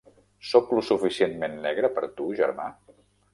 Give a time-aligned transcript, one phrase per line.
[0.51, 2.67] Sóc lo suficientment negre per tu, germà?